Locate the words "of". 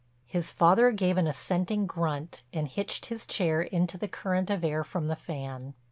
4.49-4.63